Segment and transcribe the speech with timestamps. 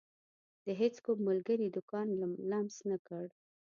[0.65, 2.07] د هيڅ کوم ملګري دکان
[2.49, 3.25] لمس نه کړ.